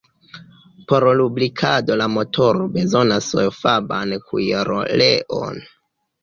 [0.91, 5.63] Por lubrikado la motoro bezonas sojfaban kuiroleon.